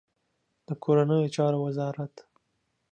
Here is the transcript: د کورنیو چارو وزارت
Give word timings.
د 0.67 0.69
کورنیو 0.83 1.33
چارو 1.35 1.57
وزارت 1.65 2.13